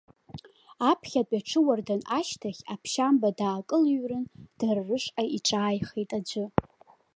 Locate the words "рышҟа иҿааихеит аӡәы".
4.87-6.45